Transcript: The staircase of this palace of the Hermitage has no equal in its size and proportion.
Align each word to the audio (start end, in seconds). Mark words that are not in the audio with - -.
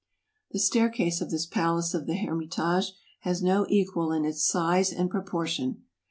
The 0.49 0.57
staircase 0.57 1.21
of 1.21 1.29
this 1.29 1.45
palace 1.45 1.93
of 1.93 2.07
the 2.07 2.15
Hermitage 2.15 2.93
has 3.19 3.43
no 3.43 3.67
equal 3.69 4.11
in 4.11 4.25
its 4.25 4.43
size 4.43 4.91
and 4.91 5.11
proportion. 5.11 5.83